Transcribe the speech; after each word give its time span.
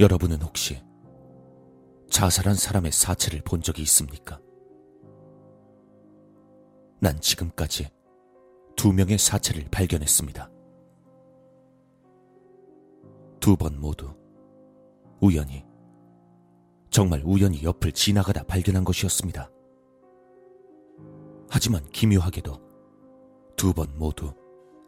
여러분은 0.00 0.40
혹시 0.42 0.80
자살한 2.10 2.54
사람의 2.54 2.92
사체를 2.92 3.40
본 3.42 3.62
적이 3.62 3.82
있습니까? 3.82 4.40
난 7.00 7.20
지금까지 7.20 7.88
두 8.76 8.92
명의 8.92 9.18
사체를 9.18 9.66
발견했습니다. 9.70 10.50
두 13.40 13.56
번 13.56 13.80
모두 13.80 14.14
우연히, 15.20 15.64
정말 16.90 17.22
우연히 17.24 17.62
옆을 17.64 17.92
지나가다 17.92 18.44
발견한 18.44 18.84
것이었습니다. 18.84 19.50
하지만 21.50 21.82
기묘하게도 21.90 22.68
두 23.56 23.72
번 23.72 23.98
모두 23.98 24.32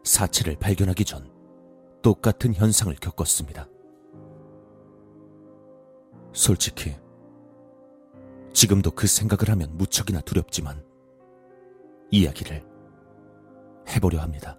사체를 0.05 0.55
발견하기 0.57 1.03
전 1.03 1.29
똑같은 2.01 2.53
현상을 2.53 2.95
겪었습니다. 2.95 3.67
솔직히 6.33 6.95
지금도 8.53 8.91
그 8.91 9.07
생각을 9.07 9.49
하면 9.49 9.77
무척이나 9.77 10.21
두렵지만 10.21 10.83
이야기를 12.11 12.65
해보려 13.87 14.19
합니다. 14.19 14.57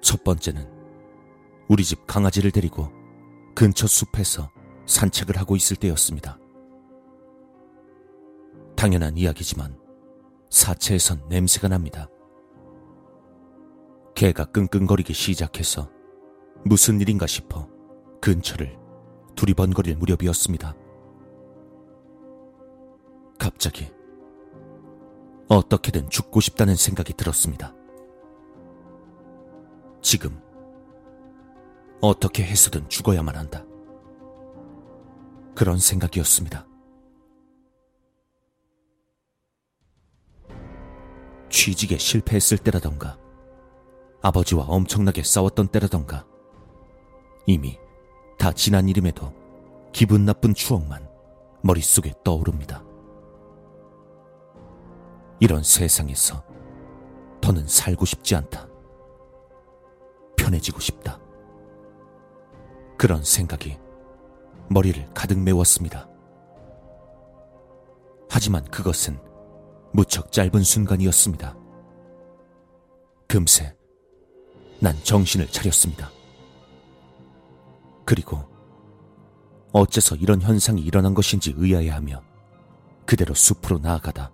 첫 0.00 0.24
번째는 0.24 0.68
우리 1.68 1.84
집 1.84 2.06
강아지를 2.06 2.50
데리고 2.50 2.90
근처 3.54 3.86
숲에서 3.86 4.50
산책을 4.86 5.36
하고 5.38 5.54
있을 5.54 5.76
때였습니다. 5.76 6.38
당연한 8.76 9.16
이야기지만 9.16 9.78
사체에선 10.50 11.28
냄새가 11.28 11.68
납니다. 11.68 12.08
개가 14.16 14.46
끙끙거리기 14.46 15.12
시작해서 15.12 15.90
무슨 16.64 17.00
일인가 17.00 17.26
싶어 17.26 17.68
근처를 18.20 18.78
두리번거릴 19.34 19.96
무렵이었습니다. 19.96 20.74
갑자기 23.38 23.90
어떻게든 25.48 26.10
죽고 26.10 26.40
싶다는 26.40 26.76
생각이 26.76 27.14
들었습니다. 27.14 27.74
지금 30.02 30.40
어떻게 32.00 32.44
해서든 32.44 32.88
죽어야만 32.88 33.36
한다. 33.36 33.64
그런 35.54 35.78
생각이었습니다. 35.78 36.66
취직에 41.48 41.98
실패했을 41.98 42.58
때라던가, 42.58 43.18
아버지와 44.22 44.64
엄청나게 44.64 45.22
싸웠던 45.22 45.68
때라던가, 45.68 46.24
이미 47.50 47.76
다 48.38 48.52
지난 48.52 48.88
일임에도 48.88 49.32
기분 49.92 50.24
나쁜 50.24 50.54
추억만 50.54 51.08
머릿속에 51.62 52.12
떠오릅니다. 52.22 52.84
이런 55.40 55.64
세상에서 55.64 56.44
더는 57.40 57.66
살고 57.66 58.04
싶지 58.04 58.36
않다. 58.36 58.68
편해지고 60.36 60.78
싶다. 60.78 61.18
그런 62.96 63.24
생각이 63.24 63.76
머리를 64.68 65.12
가득 65.12 65.40
메웠습니다. 65.40 66.08
하지만 68.30 68.64
그것은 68.66 69.18
무척 69.92 70.30
짧은 70.30 70.62
순간이었습니다. 70.62 71.56
금세 73.26 73.74
난 74.78 74.96
정신을 75.02 75.48
차렸습니다. 75.48 76.10
그리고 78.04 78.44
어째서 79.72 80.16
이런 80.16 80.42
현상이 80.42 80.82
일어난 80.82 81.14
것인지 81.14 81.54
의아해하며 81.56 82.22
그대로 83.06 83.34
숲으로 83.34 83.78
나아가다 83.78 84.32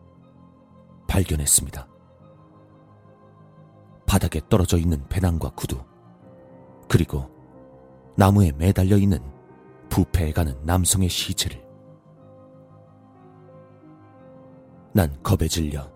발견했습니다. 1.06 1.88
바닥에 4.06 4.40
떨어져 4.48 4.78
있는 4.78 5.06
배낭과 5.08 5.50
구두, 5.50 5.82
그리고 6.88 7.30
나무에 8.16 8.52
매달려 8.52 8.96
있는 8.96 9.18
부패해 9.88 10.32
가는 10.32 10.56
남성의 10.64 11.08
시체를. 11.08 11.64
난 14.92 15.14
겁에 15.22 15.48
질려 15.48 15.90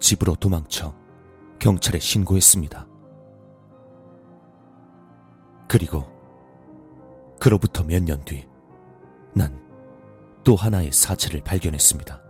집으로 0.00 0.34
도망쳐 0.34 0.94
경찰에 1.60 2.00
신고했습니다. 2.00 2.86
그리고 5.68 6.19
그로부터 7.40 7.82
몇 7.82 8.02
년 8.04 8.22
뒤, 8.24 8.46
난 9.34 9.60
또 10.42 10.56
하나의 10.56 10.90
사체를 10.90 11.42
발견했습니다. 11.42 12.20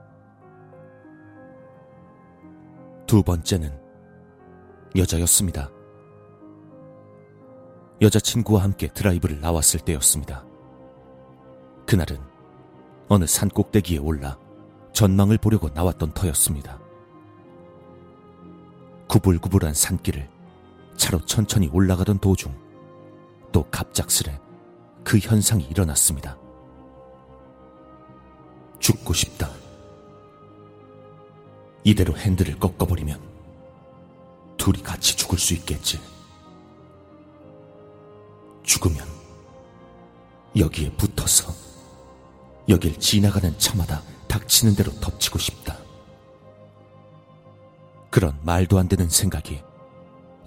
두 3.06 3.22
번째는 3.22 3.72
여자였습니다. 4.96 5.70
여자친구와 8.00 8.64
함께 8.64 8.88
드라이브를 8.88 9.40
나왔을 9.40 9.80
때였습니다. 9.80 10.44
그날은 11.86 12.18
어느 13.08 13.26
산 13.26 13.48
꼭대기에 13.48 13.98
올라 13.98 14.38
전망을 14.92 15.38
보려고 15.38 15.68
나왔던 15.68 16.12
터였습니다. 16.12 16.80
구불구불한 19.08 19.74
산길을 19.74 20.28
차로 20.96 21.24
천천히 21.26 21.68
올라가던 21.68 22.18
도중 22.18 22.54
또 23.52 23.64
갑작스레 23.70 24.38
그 25.04 25.18
현상이 25.18 25.64
일어났습니다. 25.64 26.36
죽고 28.78 29.12
싶다. 29.12 29.50
이대로 31.84 32.16
핸들을 32.16 32.58
꺾어버리면 32.58 33.20
둘이 34.56 34.82
같이 34.82 35.16
죽을 35.16 35.38
수 35.38 35.54
있겠지. 35.54 35.98
죽으면 38.62 39.06
여기에 40.56 40.92
붙어서 40.92 41.52
여길 42.68 42.98
지나가는 42.98 43.58
차마다 43.58 44.02
닥치는 44.28 44.76
대로 44.76 44.92
덮치고 45.00 45.38
싶다. 45.38 45.76
그런 48.10 48.38
말도 48.42 48.78
안 48.78 48.88
되는 48.88 49.08
생각이 49.08 49.62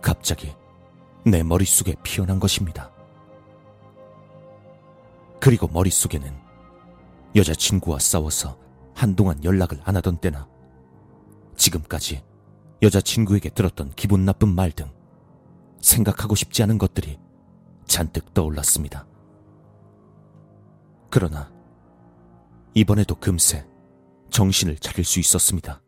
갑자기 0.01 0.53
내 1.25 1.43
머릿속에 1.43 1.95
피어난 2.03 2.39
것입니다. 2.39 2.91
그리고 5.43 5.67
머릿속에는 5.67 6.33
여자친구와 7.35 7.99
싸워서 7.99 8.57
한동안 8.95 9.43
연락을 9.43 9.77
안 9.83 9.97
하던 9.97 10.19
때나 10.19 10.47
지금까지 11.57 12.23
여자친구에게 12.81 13.49
들었던 13.49 13.91
기분 13.97 14.23
나쁜 14.23 14.47
말 14.55 14.71
등 14.71 14.89
생각하고 15.81 16.35
싶지 16.35 16.63
않은 16.63 16.77
것들이 16.77 17.19
잔뜩 17.85 18.33
떠올랐습니다. 18.33 19.05
그러나 21.09 21.51
이번에도 22.73 23.13
금세 23.15 23.67
정신을 24.29 24.77
차릴 24.77 25.03
수 25.03 25.19
있었습니다. 25.19 25.81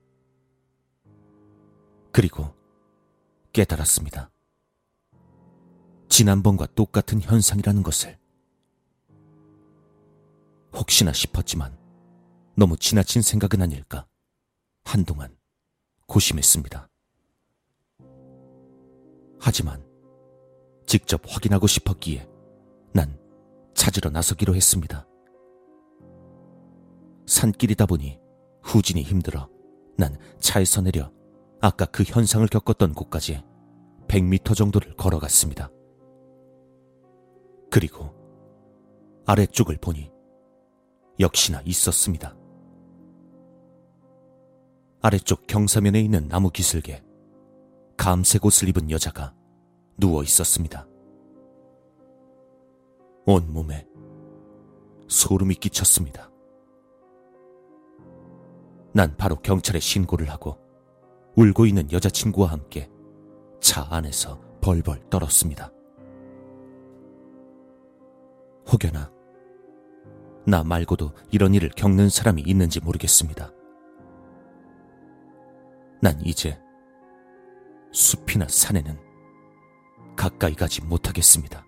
그리고 2.12 2.54
깨달았습니다. 3.54 4.32
지난번과 6.10 6.68
똑같은 6.76 7.22
현상이라는 7.22 7.84
것을 7.84 8.20
혹시나 10.76 11.14
싶었지만 11.14 11.78
너무 12.56 12.78
지나친 12.78 13.22
생각은 13.22 13.62
아닐까 13.62 14.06
한동안 14.84 15.36
고심했습니다. 16.08 16.90
하지만 19.40 19.86
직접 20.86 21.22
확인하고 21.26 21.68
싶었기에 21.68 22.28
난 22.94 23.18
찾으러 23.74 24.10
나서기로 24.10 24.56
했습니다. 24.56 25.08
산길이다 27.28 27.86
보니 27.86 28.20
후진이 28.64 29.02
힘들어 29.02 29.50
난 29.98 30.18
차에서 30.40 30.82
내려 30.82 31.12
아까 31.62 31.86
그 31.86 32.04
현상을 32.04 32.46
겪었던 32.48 32.94
곳까지 32.94 33.44
100m 34.08 34.56
정도를 34.56 34.96
걸어갔습니다. 34.96 35.70
그리고 37.72 38.14
아래쪽을 39.26 39.78
보니 39.78 40.15
역시나 41.20 41.62
있었습니다. 41.66 42.36
아래쪽 45.02 45.48
경사면에 45.48 46.02
있는 46.02 46.28
나무 46.28 46.50
기슭에 46.50 47.04
감색 47.96 48.46
옷을 48.46 48.70
입은 48.70 48.90
여자가 48.92 49.34
누워 49.98 50.24
있었습니다. 50.24 50.88
온 53.26 53.52
몸에 53.52 53.88
소름이 55.08 55.56
끼쳤습니다. 55.56 56.30
난 58.94 59.16
바로 59.18 59.36
경찰에 59.36 59.80
신고를 59.80 60.30
하고 60.30 60.58
울고 61.36 61.66
있는 61.66 61.92
여자친구와 61.92 62.48
함께 62.48 62.90
차 63.60 63.86
안에서 63.90 64.40
벌벌 64.62 65.10
떨었습니다. 65.10 65.72
혹여나 68.72 69.15
나 70.48 70.64
말고도 70.64 71.14
이런 71.32 71.54
일을 71.54 71.70
겪는 71.70 72.10
사람이 72.10 72.44
있는지 72.46 72.80
모르겠습니다. 72.80 73.52
난 76.02 76.22
이제 76.24 76.60
숲이나 77.92 78.48
산에는 78.48 79.00
가까이 80.16 80.54
가지 80.54 80.84
못하겠습니다. 80.84 81.66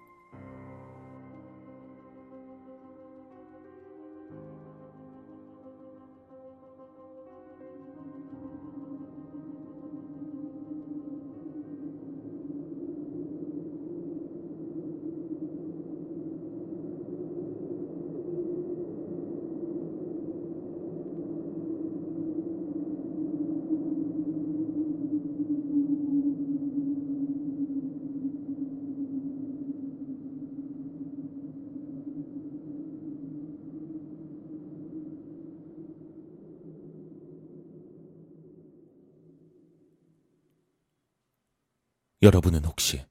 여러분은 42.24 42.66
혹시 42.66 43.06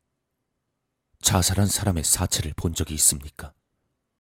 자살한 1.22 1.66
사람의 1.66 2.02
사체를 2.02 2.54
본 2.56 2.74
적이 2.74 2.94
있습니까? 2.94 3.54